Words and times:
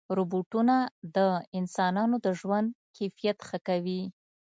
روبوټونه 0.17 0.75
د 1.15 1.17
انسانانو 1.59 2.15
د 2.25 2.27
ژوند 2.39 2.67
کیفیت 2.95 3.37
ښه 3.47 3.57
کوي. 3.67 4.01